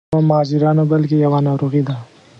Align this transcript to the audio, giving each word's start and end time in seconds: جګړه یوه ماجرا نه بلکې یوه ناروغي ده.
جګړه 0.03 0.11
یوه 0.17 0.27
ماجرا 0.29 0.71
نه 0.77 0.83
بلکې 0.91 1.15
یوه 1.25 1.39
ناروغي 1.47 1.81
ده. 1.87 1.95